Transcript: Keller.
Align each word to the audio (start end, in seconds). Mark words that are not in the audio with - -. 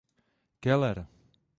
Keller. 0.63 0.97